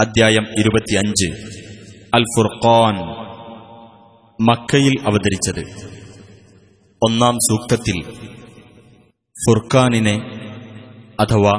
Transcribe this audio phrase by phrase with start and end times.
[0.00, 1.26] അദ്ധ്യായം ഇരുപത്തിയഞ്ച്.
[2.14, 2.94] അൽ ഫുർഖാൻ
[4.40, 5.60] മക്കയിൽ അവതരിച്ചത്.
[7.02, 8.02] ഒന്നാം സൂക്തത്തിൽ
[9.46, 10.14] ഫുർഖാനിനെ
[11.20, 11.52] അഥവാ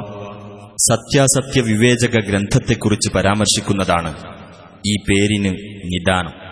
[0.90, 4.14] സത്യാസത്യ വിവേചക ഗ്രന്ഥത്തെക്കുറിച്ച് പരാമർശിക്കുന്നതാണ്
[4.86, 6.47] ഈ പേരിന് നിദാനം.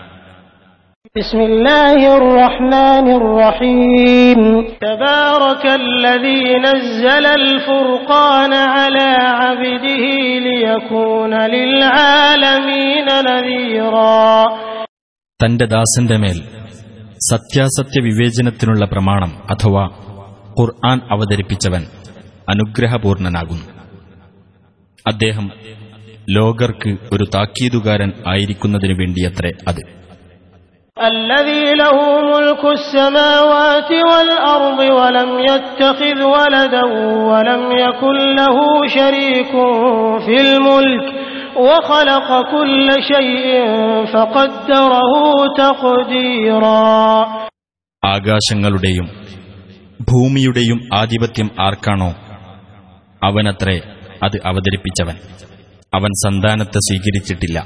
[1.16, 4.40] بسم الله الرحمن الرحيم
[4.82, 9.08] تبارك الذي نزل الفرقان على
[9.40, 10.02] عبده
[10.40, 14.26] ليكون للعالمين نذيرا
[15.40, 16.38] തന്റെ ദാസന്റെ മേൽ
[17.30, 19.84] സത്യാസത്യ വിവേചനത്തിനുള്ള പ്രമാണം അഥവാ
[20.58, 21.82] ഖുർആൻ അവതരിപ്പിച്ചവൻ
[22.52, 23.66] അനുഗ്രഹപൂർണനാകുന്നു
[25.06, 25.46] അദ്ദേഹം
[26.36, 29.82] ലോകർക്ക് ഒരു താക്കീതുകാരൻ ആയിരിക്കുന്നതിനു വേണ്ടിയത്രേ അത്
[30.96, 36.84] الذي له ملك السماوات والأرض ولم يتخذ ولدا
[37.30, 38.56] ولم يكن له
[38.88, 39.52] شريك
[40.26, 41.04] في الملك
[41.58, 43.46] وخلق كل شيء
[44.06, 45.12] فقدره
[45.56, 46.82] تقديرا
[48.02, 49.06] ആകാശങ്ങളുടെയും
[50.08, 52.10] ഭൂമിയുടെയും ആധിപത്യം ആർക്കാണോ
[53.22, 53.76] അവനത്രേ
[54.22, 55.16] അത് അവതരിപ്പിച്ചവൻ
[55.92, 57.58] അവൻ സന്താനത്തെ സ്വീകരിച്ചിട്ടില്ല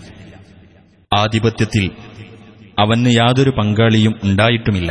[1.13, 1.85] ആധിപത്യത്തിൽ
[2.79, 4.91] അവന് യാതൊരു പങ്കാളിയും ഉണ്ടായിട്ടുമില്ല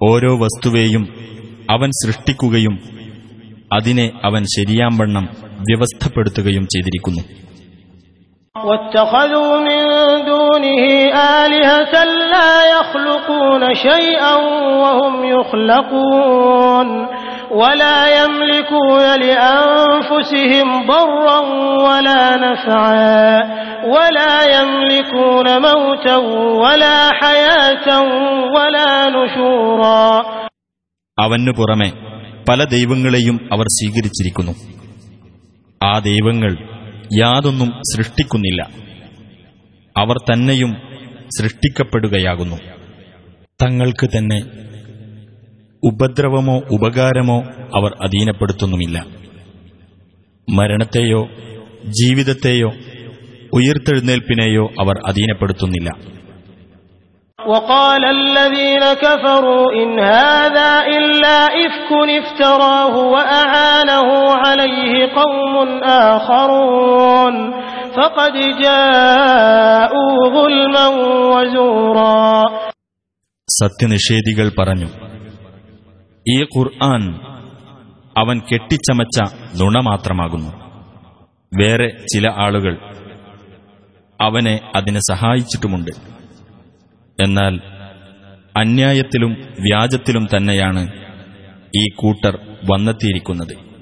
[0.00, 1.04] ഓരോ വസ്തുവേയും
[1.70, 2.74] അവൻ സൃഷ്ടിക്കുകയും
[3.76, 5.26] അതിനെ അവൻ ശരിയാംവണ്ണം
[5.68, 7.24] വ്യവസ്ഥപ്പെടുത്തുകയും ചെയ്തിരിക്കുന്നു
[8.56, 9.82] واتخذوا من
[10.24, 10.82] دونه
[11.38, 11.94] آلهة
[12.34, 14.34] لا يخلقون شيئا
[14.82, 16.88] وهم يخلقون
[17.52, 21.38] ولا يملكون لأنفسهم ضرا
[21.86, 23.42] ولا نفعا
[23.88, 26.16] ولا يملكون موتا
[26.62, 27.86] ولا حياة
[28.54, 30.06] ولا نشورا
[31.18, 31.90] അവനു പുറമെ
[32.48, 34.52] പല ദൈവങ്ങളെയും അവർ സ്വീകരിച്ചിരിക്കുന്നു
[35.80, 36.52] ആ ദൈവങ്ങൾ
[37.18, 38.60] യാതൊന്നും സൃഷ്ടിക്കുന്നില്ല
[39.96, 40.72] അവർ തന്നെയും
[41.36, 42.58] സൃഷ്ടിക്കപ്പെടുകയാകുന്നു
[43.60, 44.40] തങ്ങൾക്ക് തന്നെ
[45.82, 47.38] ഉപദ്രവമോ ഉപകാരമോ
[47.74, 48.98] അവർ അധീനപ്പെടുത്തുന്നുമില്ല
[50.48, 51.20] മരണത്തെയോ
[51.98, 52.70] ജീവിതത്തെയോ
[53.58, 55.90] ഉയർത്തെഴുന്നേൽപ്പിനെയോ അവർ അധീനപ്പെടുത്തുന്നില്ല
[57.38, 64.08] وقال الذين كفروا إن هذا إلا إفك افتراه وأعانه
[64.42, 65.54] عليه قوم
[66.10, 67.34] آخرون
[67.96, 70.86] فقد جاءوا ظلما
[71.32, 72.18] وزورا
[73.48, 74.88] സത്യനിഷേധികൾ പറഞ്ഞു
[76.26, 77.02] ഈ ഖുർആൻ
[78.16, 79.16] അവൻ കെട്ടിച്ചമച്ച
[79.60, 80.50] നുണ മാത്രമാകുന്നു
[81.52, 82.74] വേറെ ചില ആളുകൾ
[84.23, 85.91] അവനെ അതിനെ സഹായിച്ചിട്ടുമുണ്ട്.
[87.23, 87.59] എന്നാൽ
[88.57, 90.89] അന്യായത്തിലും വ്യാജത്തിലും തന്നെയാണ്
[91.77, 92.39] ഈ കൂട്ടർ
[92.71, 93.73] വന്നെത്തിയിരിക്കുന്നത്.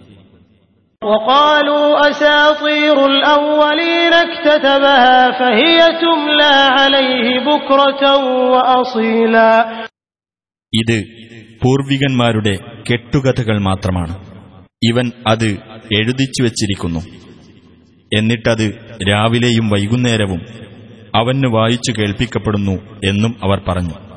[10.74, 11.04] ഇത്
[11.64, 12.58] പൂർവികന്മാരുടെ
[12.92, 14.14] കെട്ടുകഥകൾ മാത്രമാണ്.
[14.84, 15.48] ഇവൻ അത്
[15.96, 17.00] എഴുതിച്ചു വച്ചിരിക്കുന്നു.
[18.16, 18.80] എന്നിട്ടത്
[19.10, 20.42] രാവിലെയും വൈകുന്നേരവും
[21.16, 24.12] അവന് വായിച്ചു കേൾപ്പിക്കപ്പെടുന്നു എന്നും അവർ പറഞ്ഞു.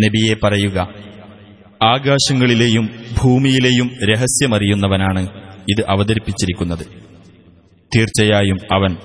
[0.00, 0.78] നബിയെ പറയുക
[1.82, 2.90] ആകാശങ്ങളിലെയും
[3.22, 5.28] ഭൂമിയിലെയും രഹസ്യമറിയുന്നവനാണ്
[5.70, 6.86] ഇത് അവതരിപ്പിച്ചിരിക്കുന്നത്.
[7.96, 8.96] തീർച്ചയായും അവൻ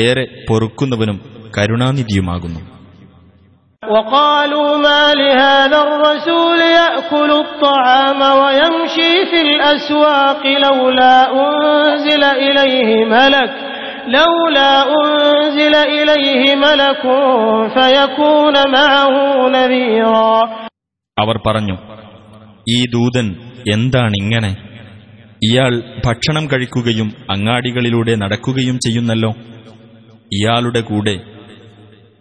[0.00, 2.61] ഏറെ പൊറുക്കുന്നവനും കരുണാനിധിയുമാകുന്നു
[3.83, 13.51] وقالوا ما لهذا الرسول يأكل الطعام ويمشي في الأسواق لولا أنزل إليه ملك
[14.09, 17.03] لولا أنزل إليه ملك
[17.75, 19.13] فيكون معه
[19.49, 20.31] نذيرا
[21.17, 21.75] അവർ പറഞ്ഞു
[22.67, 23.27] ഈ ദൂതൻ
[23.71, 24.51] എന്താണിങ്ങനെ
[25.41, 25.71] ഇയാൾ
[26.05, 29.31] ഭക്ഷണം കഴിക്കുകയും അങ്ങാടികളിലൂടെ നടക്കുകയും ചെയ്യുന്നല്ലോ
[30.31, 31.15] ഇയാളുടെ കൂടെ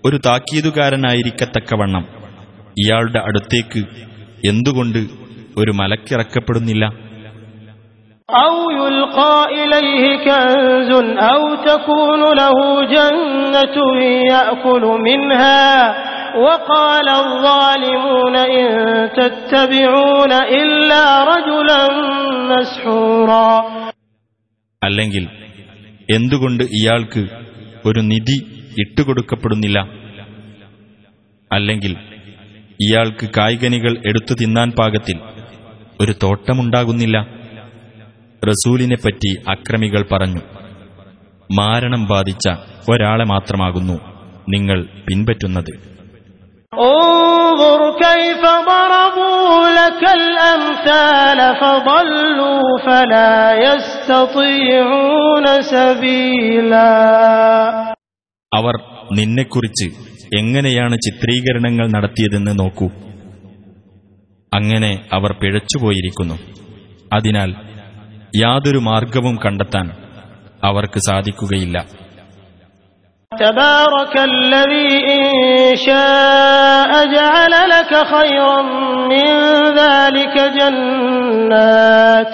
[0.06, 2.06] ഒരു താക്കീതുകാരനായിരിക്കത്തക്കവണ്ണം
[2.81, 3.84] ഇയാളുടെ അടുത്തേക്ക്
[4.46, 5.00] എന്തുകൊണ്ട്
[5.57, 6.86] ഒരു മലക്കിറക്കപ്പെടുന്നില്ല?
[24.81, 25.28] അല്ലെങ്കിൽ
[26.16, 27.24] എന്തുകൊണ്ട് ഇയാൾക്ക്
[27.86, 29.80] ഒരു നിധി ഇട്ടുകൊടുക്കപ്പെടുന്നില്ല.
[31.54, 31.98] അല്ലെങ്കിൽ
[32.81, 35.19] ഇയാൾക്ക് കായ്കനികൾ എടുത്തു തിന്നാൻ പാകത്തിൽ
[36.01, 37.27] ഒരു തോട്ടമുണ്ടാകുന്നില്ല.
[38.48, 40.42] റസൂലിനെപ്പറ്റി അക്രമികൾ പറഞ്ഞു
[41.60, 42.50] മാരണം ബാധിച്ച
[42.89, 44.00] ഒരാളെ മാത്രമാകുന്നു
[44.50, 45.89] നിങ്ങൾ പിൻപറ്റുന്നത്.
[52.86, 53.56] ഫലാ
[58.52, 58.75] അവർ
[59.12, 59.87] നിന്നെക്കുറിച്ച്
[60.37, 62.88] എങ്ങനെയാണ് ചിത്രീകരണങ്ങൾ നടത്തിയതെന്ന് നോക്കൂ
[64.52, 66.37] അങ്ങനെ അവർ പിഴച്ചുപോയിരിക്കുന്നു
[67.14, 67.50] അതിനാൽ
[68.38, 69.88] യാതൊരു മാർഗവും കണ്ടെത്താൻ
[70.64, 71.79] അവർക്ക് സാധിക്കുകയില്ല
[73.32, 75.25] تبارك الذي إن
[75.79, 78.58] شاء جعل لك خيرا
[79.12, 79.29] من
[79.75, 82.32] ذلك جنات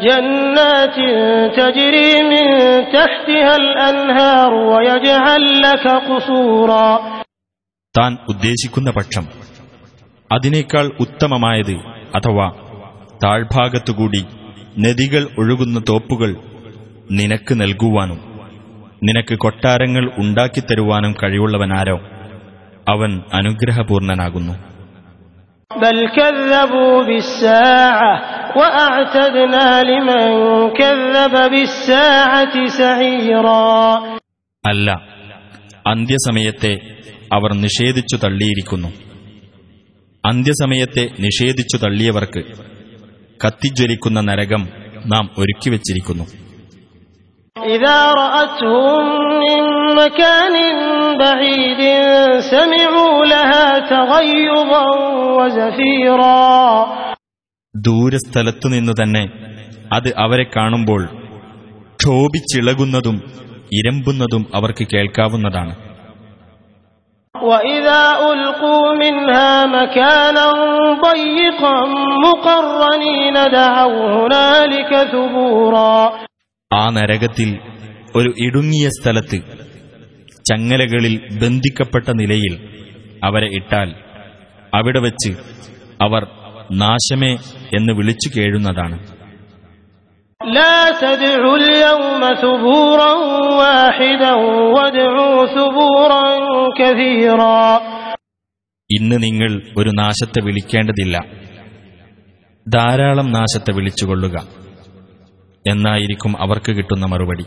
[0.00, 0.96] جنات
[1.58, 2.46] تجري من
[2.92, 6.88] تحتها الأنهار ويجعل لك قصورا
[7.94, 9.24] താൻ ഉദ്ദേശിക്കുന്ന പക്ഷം
[10.30, 11.76] അതിനേക്കാൾ ഉത്തമമായത്
[12.14, 12.46] അഥവാ
[13.22, 14.22] താഴ്ഭാഗത്തുകൂടി
[14.78, 16.30] നദികൾ ഒഴുകുന്ന തോപ്പുകൾ
[17.10, 18.20] നിനക്ക് നൽകുവാനും
[19.02, 21.96] നിനക്ക് കൊട്ടാരങ്ങൾ ഉണ്ടാക്കിത്തരുവാനും കഴിവുള്ളവനാരോ
[22.86, 24.54] അവൻ അനുഗ്രഹപൂർണനാകുന്നു
[25.70, 28.12] بل كذبوا بالساعة
[28.58, 30.24] وأعتدنا لمن
[30.72, 33.66] كذب بالساعة سعيرا
[34.64, 34.88] അല്ല
[35.86, 36.72] അന്ത്യസമയത്തെ
[37.32, 38.90] അവർ നിഷേധിച്ചു തള്ളിയിരിക്കുന്നു
[40.24, 42.42] അന്ത്യസമയത്തെ നിഷേധിച്ചു തള്ളിയവർക്ക്
[43.40, 44.62] കത്തിജ്വലിക്കുന്ന നരകം
[45.06, 46.24] നാം ഒരുക്കിവച്ചിരിക്കുന്നു
[47.56, 49.04] إذا رأتهم
[49.44, 49.62] من
[49.96, 50.56] مكان
[51.18, 51.80] بعيد
[52.44, 54.86] سمعوا لها تغيظا
[55.38, 56.46] وزفيرا
[57.74, 59.22] ദൂരസ്ഥലത്തു നിന്നു തന്നെ
[59.96, 61.02] അത് അവരെ കാണുമ്പോൾ
[62.00, 63.16] ക്ഷോഭിച്ചിളകുന്നതും
[63.78, 65.74] ഇരമ്പുന്നതും അവർക്ക് കേൾക്കാവുന്നതാണ്
[67.34, 70.46] وإذا ألقوا منها مكانا
[71.06, 71.76] ضيقا
[72.26, 75.96] مقرنين دعوا هنالك ثبورا
[76.73, 77.59] ആ നരകത്തിൽ
[78.15, 79.37] ഒരു ഇടുങ്ങിയ സ്ഥലത്ത്
[80.49, 82.53] ചങ്ങലകളിൽ ബന്ധിക്കപ്പെട്ട നിലയിൽ
[83.23, 83.95] അവരെ ഇട്ടാൽ
[84.73, 85.29] അവിടെ വച്ച്
[86.03, 86.27] അവർ
[86.71, 87.31] നാശമേ
[87.75, 88.97] എന്ന് വിളിച്ചു കേഴുന്നതാണ്.
[98.91, 101.25] ഇന്ന് നിങ്ങൾ ഒരു നാശത്തെ വിളിക്കേണ്ടതില്ല.
[102.67, 104.60] ധാരാളം നാശത്തെ വിളിച്ചുകൊള്ളുക.
[105.67, 107.45] എന്നായിരിക്കും അവർക്ക് കിട്ടുന്ന മറുപടി.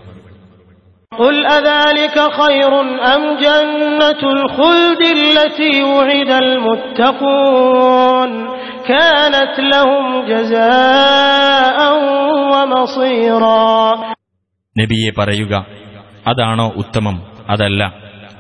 [14.78, 15.66] നബിയെ പറയുക
[16.26, 17.26] അതാണോ ഉത്തമം?
[17.50, 17.94] അതല്ല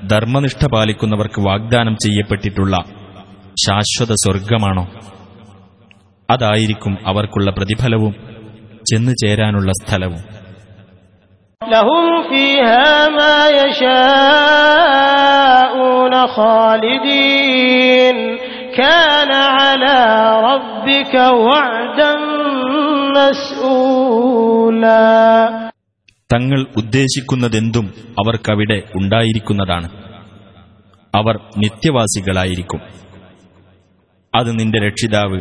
[0.06, 2.76] ധർമ്മനിഷ്ഠ പാലിക്കുന്നവർക്ക് വാഗ്ദാനം ചെയ്യപ്പെട്ടിട്ടുള്ള
[3.66, 4.88] ശാശ്വത സ്വർഗമാണോ?
[6.30, 8.33] അതായിരിക്കും അവർക്കുള്ള പ്രതിഫലവും.
[8.92, 10.44] ചെന്നു ചേരാനുള്ള സ്ഥലവും.
[26.32, 29.88] തങ്ങൾ ഉദ്ദേശിക്കുന്നതെന്തും അവർക്കവിടെ ഉണ്ടായിരിക്കുന്നതാണ്.
[31.14, 32.80] അവർ നിത്യവാസികളായിരിക്കും.
[34.34, 35.40] അത് നിന്റെ രക്ഷിതാവ്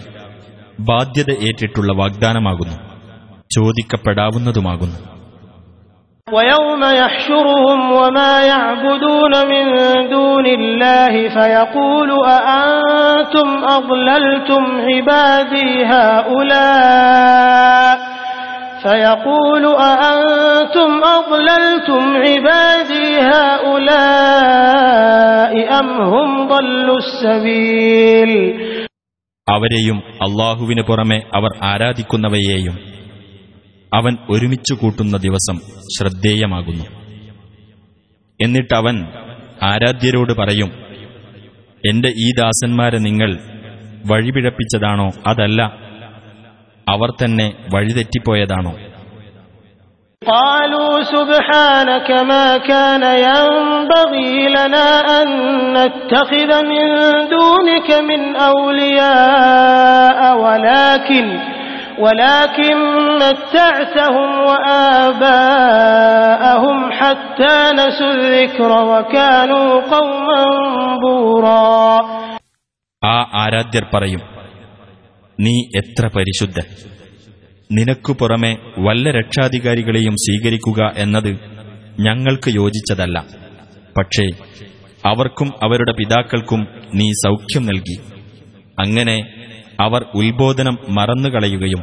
[0.80, 2.93] ബാധ്യത ഏറ്റിട്ടുള്ള വാഗ്ദാനമാകുന്നു.
[3.53, 4.99] ചോദിക്കപ്പെടാവുന്നതുമാകുന്നു
[6.29, 9.65] ويوم يحشرهم وما يعبدون من
[10.11, 15.85] دون الله فيقول أأنتم أضللتم عبادي
[16.79, 17.95] هؤلاء
[18.83, 23.07] فيقول أأنتم أضللتم عبادي
[24.39, 28.33] هؤلاء أم هم ضلوا السبيل
[29.47, 32.75] അവരെയും അള്ളാഹുവിന് പുറമെ അവർ ആരാധിക്കുന്നവയെയും
[33.93, 35.57] അവൻ ഒരുമിച്ചു കൂട്ടുന്ന ദിവസം
[35.95, 36.87] ശ്രദ്ധേയമാകുന്നു
[38.41, 38.97] എന്നിട്ടവൻ
[39.69, 40.71] ആരാധ്യരോട് പറയും
[41.85, 43.31] എന്റെ ഈ ദാസന്മാരെ നിങ്ങൾ
[44.11, 45.61] വഴിപിഴപ്പിച്ചതാണോ അതല്ല
[46.87, 48.75] അവർ തന്നെ വഴിതെറ്റിപ്പോയതാണോ
[50.23, 54.87] قالوا سبحانك ما كان ينبغي لنا
[55.19, 55.29] أن
[55.77, 56.87] نتخذ من
[57.31, 61.25] دونك من أولياء ولكن
[62.03, 62.77] ولكن
[63.17, 64.31] متعتهم
[65.49, 70.43] وآباءهم حتى نسوا الذكر وكانوا قوما
[71.03, 71.67] بورا
[73.03, 74.23] ആ ആരാധ്യർ പറയും
[75.39, 76.67] നീ എത്ര പരിശുദ്ധൻ
[77.71, 78.51] നിനക്കു പുറമെ
[78.87, 81.31] വല്ല രക്ഷാധികാരികളെയും സ്വീകരിക്കുക എന്നത്
[82.07, 83.17] ഞങ്ങൾക്ക് യോജിച്ചതല്ല
[83.99, 84.27] പക്ഷേ
[85.05, 86.61] അവർക്കും അവരുടെ പിതാക്കൾക്കും
[86.99, 87.97] നീ സൗഖ്യം നൽകി
[88.79, 89.17] അങ്ങനെ
[89.82, 91.82] അവർ ഉത്ബോധനം മറന്നുകളയുകയും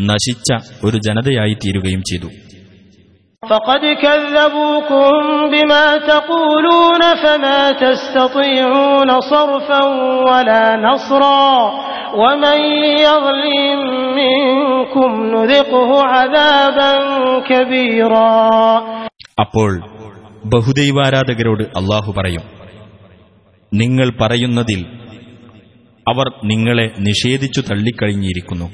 [0.00, 0.48] നശിച്ച
[0.84, 2.28] ഒരു ജനതയായി തീരുകയും ചെയ്തു
[19.40, 19.70] അപ്പോൾ
[20.44, 22.44] ബഹുദൈവാരാധകരോട് അള്ളാഹു പറയും
[23.72, 24.80] നിങ്ങൾ പറയുന്നതിൽ
[26.08, 28.64] അവർ നിങ്ങളെ നിഷേധിച്ചു തള്ളിക്കഴിഞ്ഞിരിക്കുന്നു.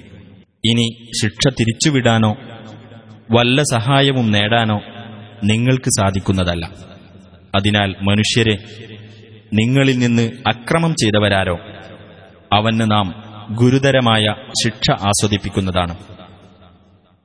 [0.64, 2.36] ഇനി ശിക്ഷ തിരിച്ചുവിടാനോ
[3.30, 4.80] വല്ല സഹായവും നേടാനോ
[5.44, 6.70] നിങ്ങൾക്ക് സാധിക്കുന്നതല്ല.
[7.56, 8.58] അതിനാൽ മനുഷ്യരെ
[9.54, 11.58] നിങ്ങളിൽ നിന്ന് അക്രമം ചെയ്തവരാരോ?
[12.52, 13.14] അവന് നാം
[13.50, 14.34] ഗുരുതരമായ
[14.64, 15.96] ശിക്ഷ ആസ്വദിപ്പിക്കുന്നതാണ്.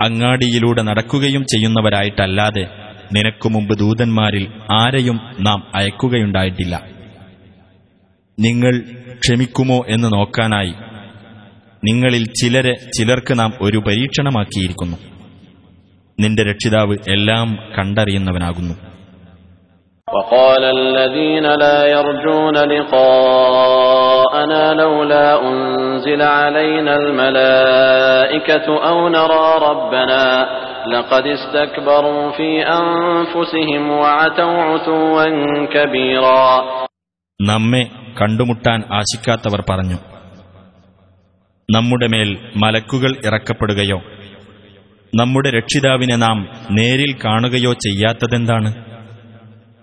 [0.00, 2.68] അങ്ങാടിയിലൂടെ നടക്കുകയും ചെയ്യുന്നവരായിട്ടല്ലാതെ
[3.12, 6.82] നിനക്കു മുമ്പ് ദൂതന്മാരിൽ ആരെയും നാം അയക്കുകയുണ്ടായിട്ടില്ല.
[8.38, 8.82] നിങ്ങൾ
[9.14, 10.72] ക്ഷമിക്കുമോ എന്ന് നോക്കാനായി
[11.84, 14.96] നിങ്ങളിൽ ചിലരെ ചിലർക്ക് നാം ഒരു പരീക്ഷണമാക്കിയിരിക്കുന്നു.
[16.20, 18.87] നിന്റെ രക്ഷിതാവ് എല്ലാം കണ്ടറിയുന്നവനാകുന്നു.
[20.07, 30.25] وقال الذين لا يرجون لقاءنا لولا أنزل علينا الملائكة أو نرى ربنا
[30.87, 35.25] لقد استكبروا في أنفسهم وعتوا عتوا
[35.67, 36.45] كبيرا
[37.39, 37.83] നമ്മെ
[38.19, 39.97] കണ്ടുമുട്ടാൻ ആശിക്കാത്തവർ പറഞ്ഞു
[41.69, 42.29] നമ്മുടെ മേൽ
[42.63, 43.99] മലക്കുകൾ ഇറക്കപ്പെടുകയോ
[45.13, 46.37] നമ്മുടെ രക്ഷിതാവിനെ നാം
[46.77, 48.69] നേരിൽ കാണുകയോ ചെയ്യാത്തതെന്താണ്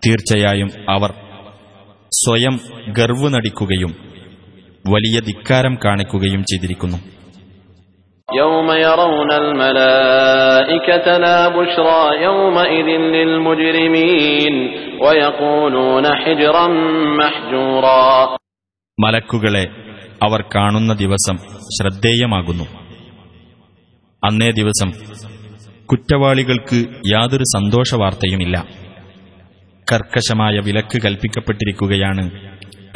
[0.08, 1.14] തീർച്ചയായും അവർ
[2.12, 3.96] സ്വയം ഗർവ് നടിക്കുകയും
[4.90, 6.98] വലിയ ധിക്കാരം കാണിക്കുകയും ചെയ്തിരിക്കുന്നു.
[19.00, 19.68] മലക്കുകളെ
[20.24, 22.64] അവർ കാണുന്ന ദിവസം ശ്രദ്ധേയമാകുന്നു.
[24.26, 24.92] അന്നേ ദിവസം
[25.86, 28.85] കുറ്റവാളികൾക്ക് യാതൊരു സന്തോഷവാർത്തയുമില്ല.
[29.92, 32.32] കർക്കശമായ വിലക്ക് കൽപ്പിക്കപ്പെട്ടിരിക്കുകയാണ്.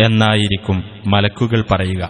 [0.02, 2.10] എന്നായിരിക്കും മലക്കുകൾ പറയുക.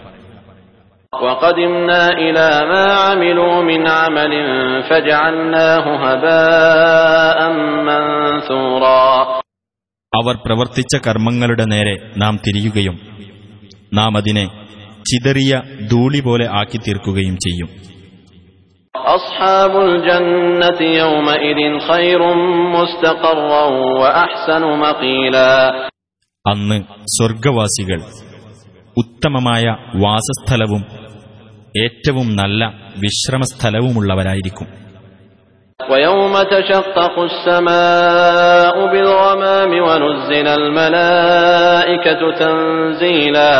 [10.14, 13.00] അവർ പ്രവർത്തിച്ച കർമ്മങ്ങളുടെ നേരെ നാം തിരിയുകയും
[13.94, 14.46] നാം അതിനെ
[14.98, 17.99] ചിതറിയ ധൂളി പോലെ ആക്കി തീർക്കുകയും ചെയ്യും.
[18.95, 22.19] أصحاب الجنة يومئذ خير
[22.75, 23.65] مستقرا
[23.99, 25.51] وأحسن مقيلا
[26.45, 26.77] അന്ന്
[27.15, 27.99] സ്വർഗവാസികൾ
[28.97, 29.63] ഉത്തമമായ
[30.03, 30.81] വാസസ്ഥലവും
[31.75, 32.61] ഏറ്റവും നല്ല
[33.03, 34.67] വിശ്രമസ്ഥലവുമുള്ളവരായിരിക്കും
[35.79, 43.51] ويوم تشقق السماء بالغمام ونزل الملائكة تنزيلا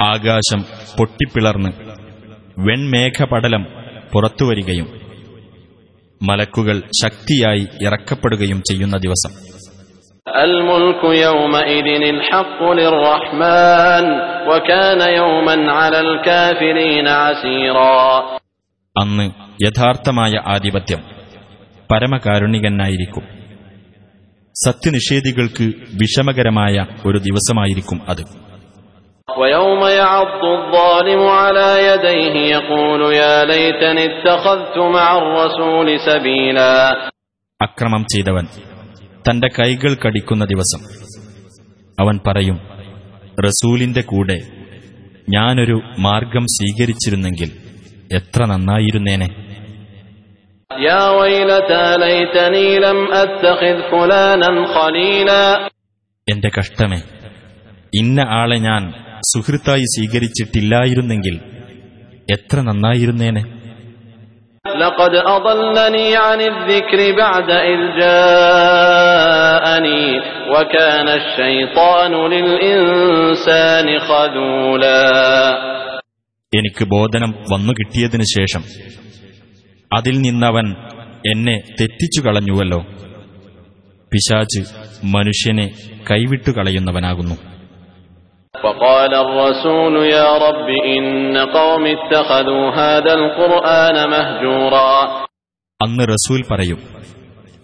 [0.00, 0.60] ആകാശം
[0.98, 1.70] പൊട്ടിപ്പിളർന്ന്
[2.66, 3.62] വെൺമേഘപടലം
[4.13, 4.99] പുറത്തുവരികയും
[6.21, 9.55] മലക്കുകൾ ശക്തിയായി ഇറക്കപ്പെടുകയും ചെയ്യുന്ന ദിവസം.
[18.97, 19.31] അന്ന്
[19.65, 20.99] യഥാർത്ഥമായ ആധിപത്യം
[21.91, 23.23] പരമകാരുണികനായിരിക്കും.
[24.65, 28.45] സത്യനിഷേധികൾക്ക് വിഷമകരമായ ഒരു ദിവസമായിരിക്കും അത്.
[29.28, 36.72] ويوم يعض الظالم على يديه يقول يا ليتني اتخذت مع الرسول سبيلا
[37.60, 38.44] അക്രമം ചെയ്തവൻ
[39.24, 40.80] തന്റെ കൈകൾ കടിക്കുന്ന ദിവസം
[41.98, 42.58] അവൻ പറയും
[43.38, 44.38] റസൂലിന്റെ കൂടെ
[45.28, 45.76] ഞാനൊരു
[46.06, 47.50] മാർഗം സ്വീകരിച്ചിരുന്നെങ്കിൽ
[48.18, 49.28] എത്ര നന്നായിരുന്നേനെ
[50.70, 55.42] يا ويلتى ليتني لم أتخذ فلانا خليلا
[56.28, 57.00] എന്റെ കഷ്ടമേ
[57.92, 58.82] ഇന്ന ആളെ ഞാൻ
[59.30, 61.36] സുഹൃത്തായി സ്വീകരിച്ചിട്ടില്ലായിരുന്നെങ്കിൽ
[62.28, 63.42] എത്ര നന്നായിരുന്നേനെ
[64.64, 70.04] لقد أضلني عن الذكر بعد إذ جاءني
[70.52, 75.02] وكان الشيطان للإنسان خذولا
[76.52, 78.62] എനിക്ക് ബോധനം വന്നു കിട്ടിയതിനു ശേഷം
[79.90, 80.66] അതിൽ നിന്നവൻ
[81.24, 82.80] എന്നെ തെറ്റിച്ചു കളഞ്ഞുവല്ലോ
[84.12, 84.60] പിശാച്ച്
[85.14, 85.66] മനുഷ്യനെ
[86.10, 87.36] കൈവിട്ടു കളയുന്നവനാകുന്നു
[88.54, 91.04] وقال الرسول يا رب إن
[91.50, 94.92] قوم اتخذوا هذا القرآن مهجورا
[95.80, 96.80] അന്ന് റസൂൽ പറയും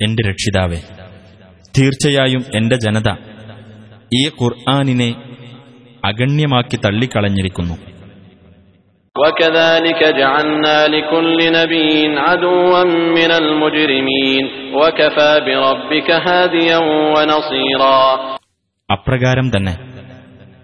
[0.01, 0.79] എന്റെ രക്ഷിതാവേ
[1.75, 3.09] തീർച്ചയായും എന്റെ ജനത
[4.13, 5.11] ഈ ഖുർആാനിനെ
[6.03, 7.77] അഗണ്യമാക്കി തള്ളിക്കളഞ്ഞിരിക്കുന്നു
[9.17, 12.83] وكذلك جعلنا لكل نبي عدوا
[13.19, 16.79] من المجرمين وكفى بربك هاديا
[17.15, 18.01] ونصيرا
[18.89, 19.75] അപ്രകാരം തന്നെ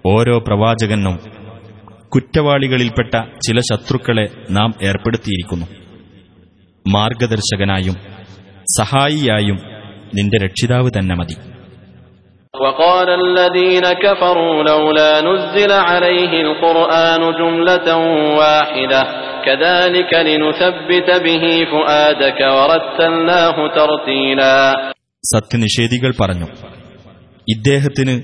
[0.05, 1.17] ഓരോ പ്രവാചകനും
[2.13, 3.13] കുറ്റവാളികളിൽപ്പെട്ട
[3.45, 5.67] ചില ശത്രുക്കളെ നാം ഏർപ്പെടുത്തിയിരിക്കുന്നു
[6.85, 7.97] മാർഗദർശകനായും
[8.79, 9.59] സഹായിയായും
[10.19, 11.37] നിന്റെ രക്ഷിതാവ് തന്നെ മതി
[12.55, 17.89] وقال الذين كفروا لولا نزل عليه القرآن جملة
[18.41, 19.03] واحدة
[19.47, 24.57] كذلك لنثبت به فؤادك ورتلناه ترتيلا
[25.25, 26.49] സത്യനിഷേധികൾ പറഞ്ഞു
[27.49, 28.15] ഇദ്ദേഹത്തിന്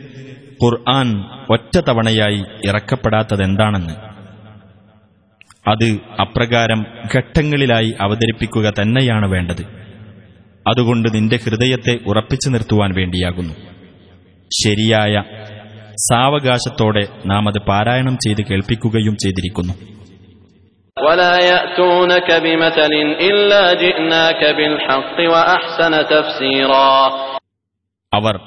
[0.64, 3.94] ഖുർആൻ ഒറ്റ തവണയായി ഇറക്കപ്പെടാത്തതെന്താണെന്ന്.
[5.70, 9.66] അത് അപ്രകാരം ഘട്ടങ്ങളിലായി അവതരിപ്പിക്കുക തന്നെയാണ് വേണ്ടത്.
[10.70, 13.54] അതുകൊണ്ട് നിന്റെ ഹൃദയത്തെ ഉറപ്പിച്ചു നിർത്തുവാൻ വേണ്ടിയാകുന്നു.
[14.66, 15.24] ശരിയായ
[15.96, 19.74] സാവകാശത്തോടെ നാം അത് പാരായണം ചെയ്ത് കേൾപ്പിക്കുകയും ചെയ്തിരിക്കുന്നു.
[28.14, 28.40] അവർ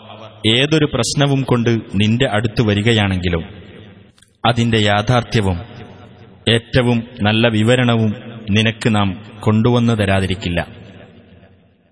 [0.52, 3.44] ഏതൊരു പ്രശ്നവും കൊണ്ട് നിന്റെ അടുത്ത് വരികയാണെങ്കിലും
[4.44, 5.58] അതിന്റെ യാഥാർത്ഥ്യവും
[6.48, 8.12] ഏറ്റവും നല്ല വിവരണവും
[8.52, 9.10] നിനക്ക് നാം
[9.44, 10.60] കൊണ്ടുവന്നു തരാതിരിക്കില്ല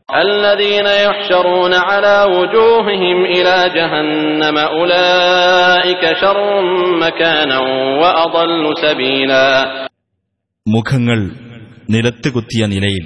[0.09, 6.39] الذين يحشرون على وجوههم إلى جهنم أولئك شر
[7.03, 7.59] مكانا
[8.01, 8.51] وأضل
[8.85, 9.45] سبيلا
[10.65, 11.19] മുഖങ്ങൾ
[11.89, 13.05] നിലത്ത് കുത്തിയ നിലയിൽ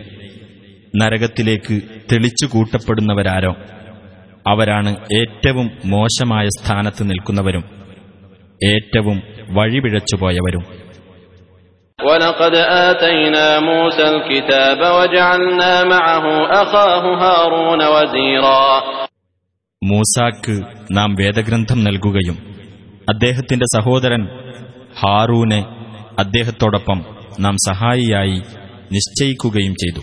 [0.93, 1.75] നരകത്തിലേക്ക്
[2.11, 3.51] തെളിച്ചു കൂട്ടപ്പെടുന്നവരാരോ
[4.47, 7.65] അവരാണ് ഏറ്റവും മോശമായ സ്ഥാനത്ത് നിൽക്കുന്നവരും
[8.61, 9.17] ഏറ്റവും
[9.57, 10.65] വഴിപിഴച്ചുപോയവരും
[11.99, 16.25] ولقد آتينا موسى الكتاب وجعلنا معه
[16.61, 18.63] أخاه هارون وزيرا
[19.81, 20.55] മൂസാക്ക്
[20.97, 22.37] നാം വേദഗ്രന്ഥം നൽകുകയും
[23.09, 24.21] അദ്ദേഹത്തിന്റെ സഹോദരൻ
[25.01, 25.61] ഹാറൂനെ
[26.17, 26.99] അദ്ദേഹത്തോടൊപ്പം
[27.39, 28.37] നാം സഹായിയായി
[28.91, 30.01] നിശ്ചയിക്കുകയും ചെയ്തു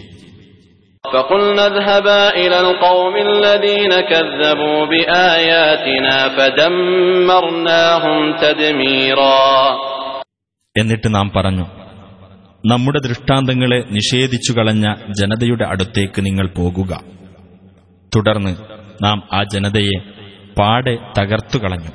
[1.04, 9.40] فقلنا اذهبا إلى القوم الذين كذبوا بآياتنا فدمرناهم تدميرا
[10.76, 11.66] എന്നിട്ട് നാം പറഞ്ഞു
[12.64, 14.86] നമ്മുടെ ദൃഷ്ടാന്തങ്ങളെ നിഷേധിച്ചു കളഞ്ഞ
[15.20, 16.92] ജനതയുടെ അടുത്തേക്ക് നിങ്ങൾ പോകുക
[18.12, 18.52] തുടർന്ന്
[19.02, 19.96] നാം ആ ജനതയെ
[20.58, 21.92] പാടെ തകർത്തു കളഞ്ഞു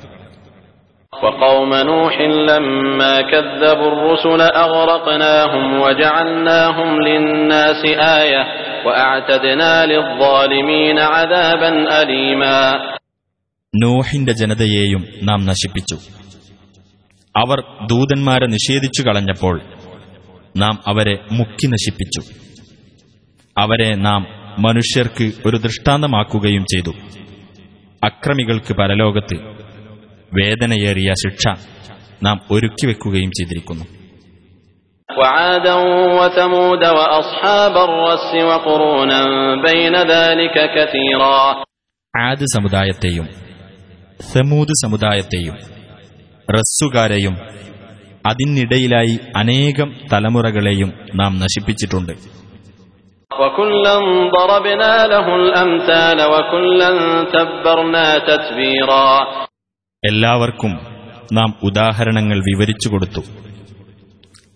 [1.12, 7.82] وقوم نوح لما كذبوا الرسل أغرقناهم وجعلناهم للناس
[8.20, 8.42] آية
[8.86, 12.58] وأعتدنا للظالمين عذابا أليما
[13.74, 15.96] നോഹിന്റെ ജനതയെയും നാം നശിപ്പിച്ചു
[17.34, 17.58] അവർ
[17.90, 19.56] ദൂതന്മാരെ നിഷേധിച്ചു കളഞ്ഞപ്പോൾ
[20.56, 22.22] നാം അവരെ മുക്കി നശിപ്പിച്ചു
[23.56, 24.22] അവരെ നാം
[24.58, 26.92] മനുഷ്യർക്ക് ഒരു ദൃഷ്ടാന്തമാക്കുകയും ചെയ്തു
[28.02, 29.36] അക്രമികൾക്ക് പരലോകത്ത്
[30.32, 31.44] വേദനയേറിയ ശിക്ഷ
[32.22, 33.86] നാം ഒരുക്കിവെക്കുകയും ചെയ്തിരിക്കുന്നു
[35.08, 35.76] وعادا
[36.18, 39.20] وثمود وأصحاب الرس وقرونا
[39.62, 41.38] بين ذلك كثيرا
[42.14, 43.26] ആദ് സമുദായത്തെയും
[44.32, 45.56] സമൂത് സമുദായത്തെയും
[46.48, 47.34] റസ്സുകാരെയും
[48.24, 52.14] അതിനിടയിലായി അനേകം തലമുറകളെയും നാം നശിപ്പിച്ചിട്ടുണ്ട്
[60.07, 60.71] എല്ലാവർക്കും
[61.33, 63.19] നാം ഉദാഹരണങ്ങൾ വിവരിച്ചു കൊടുത്തു.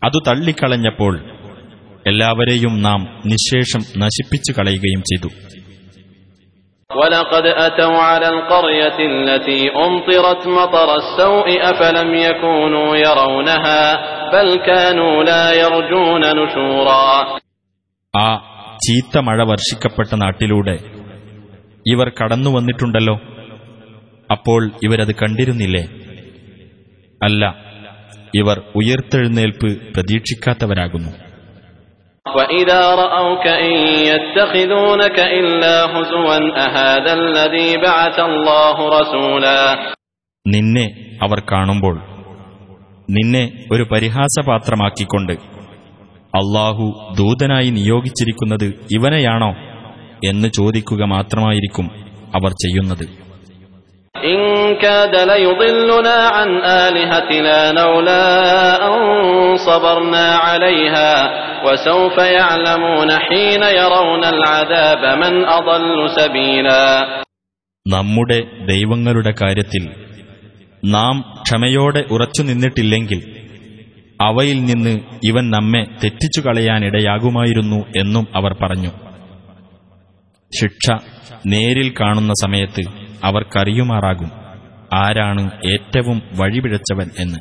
[0.04, 1.20] അതു തള്ളിക്കളഞ്ഞപ്പോൾ
[2.08, 5.30] എല്ലാവരെയും നാം നിശേഷം നശിപ്പിച്ചു കളയുകയും ചെയ്തു.
[18.18, 18.28] ആ
[18.86, 20.80] ചീത്ത മഴ വർഷിക്കപ്പെട്ട നാട്ടിലൂടെ
[21.88, 23.20] ഇവർ കടന്നു വന്നിട്ടുണ്ടല്ലോ
[24.32, 25.84] അപ്പോൾ ഇവരത് കണ്ടിരുന്നില്ലേ?
[27.24, 27.66] അല്ല
[28.36, 31.12] ഇവർ ഉയർത്തെഴുന്നേൽപ്പ് പ്രതീക്ഷിക്കാത്തവരാകുന്നു.
[40.48, 41.96] നിന്നെ അവർ കാണുമ്പോൾ
[43.10, 45.34] നിന്നെ ഒരു പരിഹാസപാത്രമാക്കിക്കൊണ്ട്
[46.36, 49.52] അള്ളാഹു ദൂതനായി നിയോഗിച്ചിരിക്കുന്നത് ഇവനെയാണോ
[50.26, 51.88] എന്ന് ചോദിക്കുക മാത്രമായിരിക്കും
[52.36, 53.25] അവർ ചെയ്യുന്നത്.
[54.15, 54.39] إن
[54.77, 56.49] كاد ليضلنا عن
[56.81, 58.25] آلهتنا لولا
[58.89, 58.97] أن
[59.59, 61.13] صبرنا عليها
[61.65, 66.85] وسوف يعلمون حين يرون العذاب من أضل سبيلا
[67.87, 69.85] നമ്മുടെ ദൈവങ്ങളുടെ കാര്യത്തിൽ
[70.89, 73.21] നാം ക്ഷമയോടെ ഉറച്ചു നിന്നിട്ടില്ലെങ്കിൽ
[74.21, 74.93] അവയിൽ നിന്ന്
[75.29, 78.93] ഇവൻ നമ്മെ തെറ്റിച്ചു കളയാനിടയാകുമായിരുന്നു എന്നും അവർ പറഞ്ഞു
[80.53, 80.87] ശിക്ഷ
[81.53, 82.85] നേരിൽ കാണുന്ന സമയത്ത്
[83.25, 84.31] അവർക്കറിയുമാറാകും
[85.01, 87.41] ആരാണ് ഏറ്റവും വഴിപിഴച്ചവൻ എന്ന്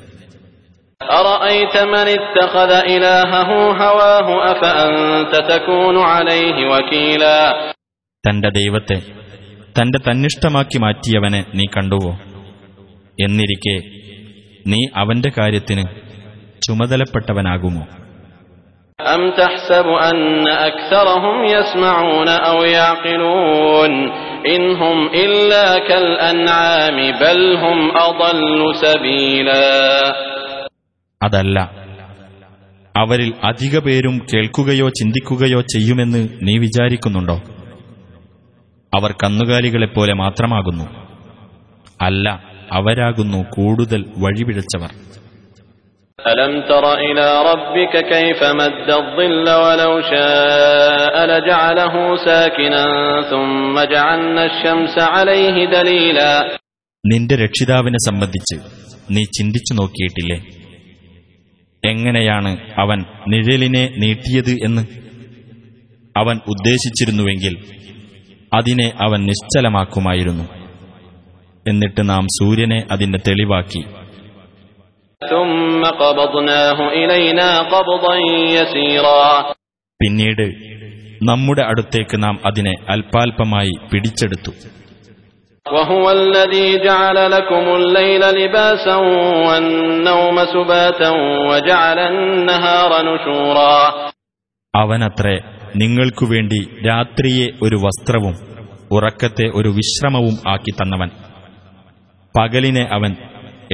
[1.01, 7.39] أرأيت من اتخذ إلهه هواه أفأنت تكون عليه وكيلا
[8.23, 8.97] തന്റെ ദൈവത്തെ
[9.77, 12.13] തന്റെ തന്നിഷ്ടമാക്കി മാറ്റിയവനെ നീ കണ്ടുവോ
[13.17, 13.77] എന്നിരിക്കെ
[14.65, 15.85] നീ അവന്റെ കാര്യത്തിന്
[16.65, 17.83] ചുമതലപ്പെട്ടവനാകുമോ
[18.99, 20.17] أم تحسب أن
[20.61, 23.91] أكثرهم يسمعون أو يعقلون
[24.46, 27.88] ഇൻഹും ഇല്ലാ കൽ അൻആമി ബൽ ഹും
[31.22, 31.84] അതല്ല
[32.96, 37.42] അവരിൽ അധിക പേരും കേൾക്കുകയോ ചിന്തിക്കുകയോ ചെയ്യുമെന്ന് നീ വിചാരിക്കുന്നുണ്ടോ?
[38.94, 40.84] അവർ കന്നുകാലികളെപ്പോലെ മാത്രമാകുന്നു.
[42.02, 45.03] അല്ല അവരാകുന്നു കൂടുതൽ വഴിപിഴച്ചവർ.
[46.19, 52.85] ألم تر إلى ربك كيف مد الظل ولو شاء لجعله ساكنا
[53.23, 56.31] ثم جعلنا الشمس عليه دليلا
[57.03, 58.55] നിന്റെ രക്ഷിതാവിനെ സംബന്ധിച്ച്
[59.09, 60.37] നീ ചിന്തിച്ചു നോക്കിയിട്ടില്ലേ
[61.83, 64.83] എങ്ങനെയാണ് അവൻ നിഴലിനെ നീട്ടിയത് എന്ന്
[66.15, 67.53] അവൻ ഉദ്ദേശിച്ചിരുന്നുവെങ്കിൽ
[68.51, 70.45] അതിനെ അവൻ നിശ്ചലമാക്കുമായിരുന്നു
[71.65, 73.81] എന്നിട്ട് നാം സൂര്യനെ അതിന്റെ തെളിവാക്കി
[79.99, 80.45] പിന്നീട്
[81.21, 84.53] നമ്മുടെ അടുത്തേക്ക് നാം അതിനെ അല്പാൽപമായി പിടിച്ചെടുത്തു
[85.65, 88.95] وهو الذي جعل لكم الليل لباسا
[89.47, 91.09] والنوم سباتا
[91.49, 93.75] وجعل النهار نشورا
[94.73, 95.35] അവനത്രേ
[95.81, 98.35] നിങ്ങൾക്കു വേണ്ടി രാത്രിയെ ഒരു വസ്ത്രവും
[98.91, 101.09] ഉറക്കത്തെ ഒരു വിശ്രമവും ആക്കി തന്നവൻ
[102.35, 103.11] പകലിനെ അവൻ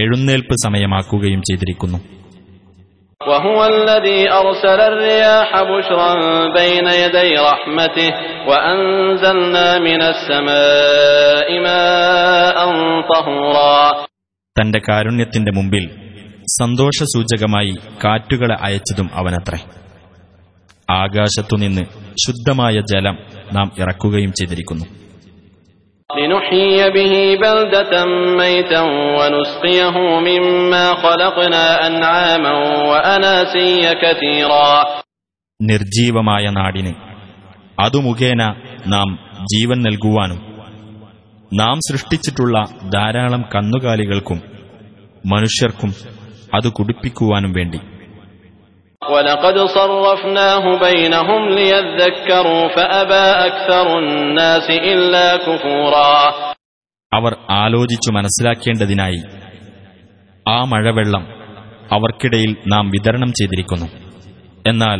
[0.01, 1.99] എഴുന്നേൽപ്പ് സമയമാക്കുകയും ചെയ്തിരിക്കുന്നു
[3.21, 6.11] وهو الذي أرسل الرياح بشرا
[6.53, 8.09] بين يدي رحمته
[8.49, 12.57] وأنزلنا من السماء ماء
[13.11, 13.79] طهورا
[14.55, 15.85] തന്റെ കാരുണ്യത്തിന്റെ മുമ്പിൽ
[16.59, 19.59] സന്തോഷസൂചകമായി കാറ്റുകളെ അയച്ചതും അവനത്രേ
[20.95, 21.83] ആകാശത്തുനിന്ന്
[22.23, 23.15] ശുദ്ധമായ ജലം
[23.53, 24.85] നാം ഇറക്കുകയും ചെയ്തിരിക്കുന്നു
[26.09, 27.93] لنحيي به بلدة
[28.37, 28.81] ميتا
[29.17, 32.53] ونسقيه مما خلقنا أنعاما
[32.89, 34.69] وأناسيا كثيرا
[35.59, 36.91] നിർജീവമായ നാടിന്
[37.83, 38.41] അതു മുഖേന
[38.93, 39.09] നാം
[39.51, 40.39] ജീവൻ നൽകുവാനും
[41.51, 42.55] നാം സൃഷ്ടിച്ചിട്ടുള്ള
[42.95, 44.39] ധാരാളം കന്നുകാലികൾക്കും
[45.23, 45.91] മനുഷ്യർക്കും
[46.55, 47.79] അത് കുടിപ്പിക്കുവാനും വേണ്ടി
[49.01, 56.15] ولقد صرفناه بينهم ليذكروا فأبى أكثر الناس إلا كفورا
[57.11, 59.21] അവർ ആലോചിച്ചു മനസ്സിലാക്കേണ്ടതിനായി
[60.45, 61.23] ആ മഴവെള്ളം
[61.91, 63.87] അവർക്കിടയിൽ നാം വിതരണം ചെയ്തിരിക്കുന്നു
[64.65, 64.99] എന്നാൽ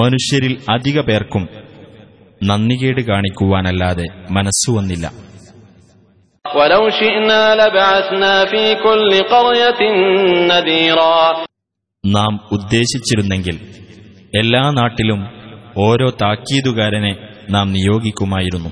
[0.00, 1.44] മനുഷ്യരിൽ അധിക പേർക്കും
[2.40, 5.06] നന്ദികേട് കാണിക്കുവാനല്ലാതെ മനസ്സുവന്നില്ല
[6.44, 9.80] ولو شئنا لبعثنا في كل قرية
[10.50, 11.20] نذيرا
[12.05, 13.59] നാം ഉദ്ദേശിച്ചിരുന്നെങ്കിൽ
[14.39, 15.27] എല്ലാ നാട്ടിലും
[15.77, 17.15] ഓരോ താക്കീതുകാരനെ
[17.49, 18.69] നാം നിയോഗിക്കുമായിരുന്നു.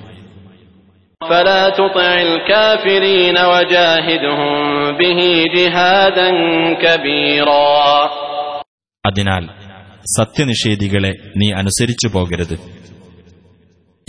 [9.05, 9.49] അതിനാൽ
[10.17, 12.59] സത്യനിഷേധികളെ നീ അനുസരിച്ചു പോകരുത്.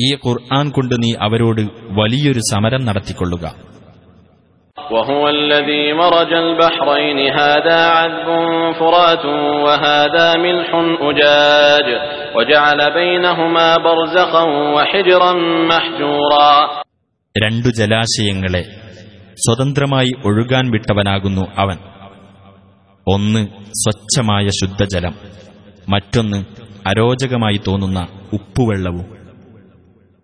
[0.00, 3.69] ഈ ഖുർആൻ കൊണ്ട് നീ അവരോട് വലിയൊരു സമരം നടത്തിക്കൊള്ളുക.
[4.80, 8.28] وهو الذي مرج البحرين هذا عذب
[8.74, 9.26] فرات
[9.65, 10.69] وهذا ملح
[11.02, 11.88] أجاج
[12.36, 14.43] وجعل بينهما برزخا
[14.76, 15.32] وحجرا
[15.71, 16.52] محجورا
[17.36, 18.63] രണ്ടു ജലാശയങ്ങളെ
[19.38, 21.78] സ്വതന്ത്രമായി ഒഴുകാൻ വിട്ടവനാകുന്നു അവൻ
[23.08, 23.41] ഒന്ന്
[23.82, 25.15] സ്വച്ഛമായ ശുദ്ധജലം
[25.88, 26.39] മറ്റൊന്ന്
[26.88, 28.00] അരോചകമായി തോന്നുന്ന
[28.34, 29.06] ഉപ്പുവെള്ളവും